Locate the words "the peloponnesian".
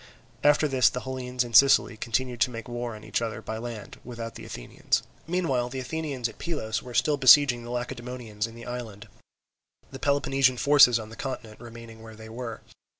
9.91-10.57